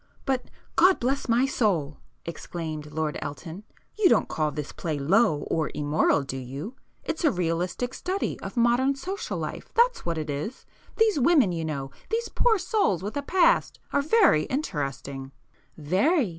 [0.25, 0.45] "But,
[0.75, 6.37] God bless my soul!" exclaimed Lord Elton—"you don't call this play low or immoral do
[6.37, 6.75] you?
[7.03, 10.65] It's a realistic study of modern social life—that's what it is.
[10.97, 15.33] These women you know,—these poor souls with a past—are very interesting!"
[15.77, 16.29] "Very!"